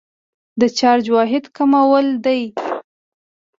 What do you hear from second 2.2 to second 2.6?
دی.